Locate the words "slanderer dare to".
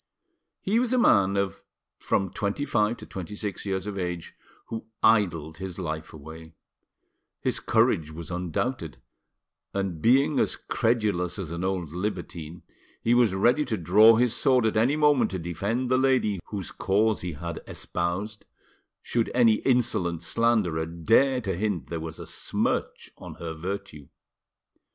20.23-21.55